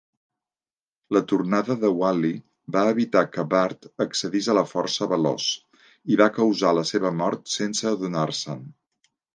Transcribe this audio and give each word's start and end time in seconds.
La 1.17 1.21
tornada 1.31 1.75
de 1.83 1.91
Wally 1.97 2.31
va 2.77 2.85
evitar 2.93 3.23
que 3.35 3.45
Bart 3.53 3.87
accedís 4.09 4.49
a 4.49 4.57
la 4.61 4.65
força 4.73 5.11
veloç, 5.15 5.47
i 6.15 6.21
va 6.25 6.33
causar 6.43 6.77
la 6.81 6.87
seva 6.95 7.17
mort 7.23 7.59
sense 7.61 7.91
adonar-se'n. 7.97 8.69